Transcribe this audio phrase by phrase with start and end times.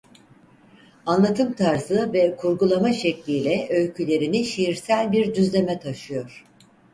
[1.05, 6.45] Anlatım tarzı ve kurgulama şekliyle öykülerini şiirsel bir düzleme taşıyor.